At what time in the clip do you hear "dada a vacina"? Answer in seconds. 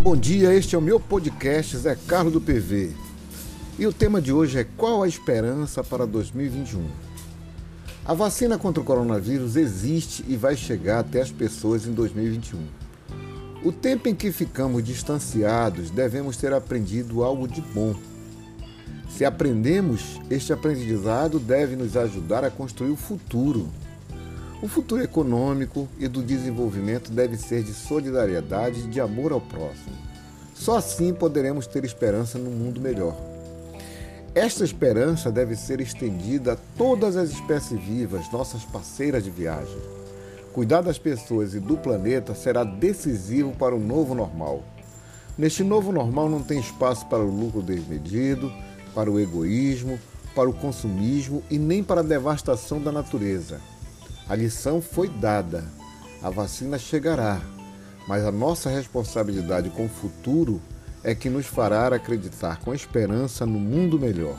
55.08-56.78